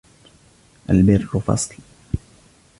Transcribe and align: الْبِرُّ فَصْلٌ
الْبِرُّ 0.89 1.39
فَصْلٌ 1.39 1.75